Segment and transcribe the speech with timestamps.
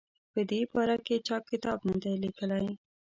[0.33, 2.67] په دې باره کې چا کتاب نه دی لیکلی.